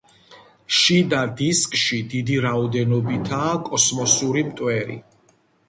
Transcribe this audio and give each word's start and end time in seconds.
შიდა 0.77 1.19
დისკში 1.41 1.99
დიდი 2.15 2.41
რაოდენობითაა 2.47 3.55
კოსმოსური 3.71 4.47
მტვერი. 4.51 5.01